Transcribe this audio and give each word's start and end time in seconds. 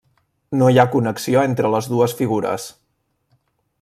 No 0.61 0.69
hi 0.75 0.79
ha 0.83 0.85
connexió 0.95 1.43
entre 1.49 1.71
les 1.75 1.91
dues 1.93 2.17
figures. 2.23 2.67